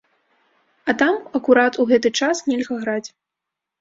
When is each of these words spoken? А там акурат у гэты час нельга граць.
А 0.93 0.95
там 1.01 1.19
акурат 1.39 1.73
у 1.83 1.87
гэты 1.91 2.13
час 2.23 2.43
нельга 2.51 2.75
граць. 2.87 3.07